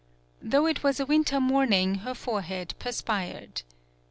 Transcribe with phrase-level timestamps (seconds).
[0.41, 3.61] Though it was a win ter morning her forehead perspired.